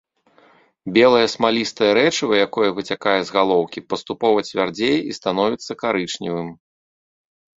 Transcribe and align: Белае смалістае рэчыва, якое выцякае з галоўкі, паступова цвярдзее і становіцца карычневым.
Белае 0.95 1.25
смалістае 1.33 1.89
рэчыва, 1.97 2.33
якое 2.45 2.69
выцякае 2.79 3.13
з 3.27 3.35
галоўкі, 3.35 3.79
паступова 3.93 4.37
цвярдзее 4.49 4.97
і 5.11 5.17
становіцца 5.19 5.71
карычневым. 5.83 6.49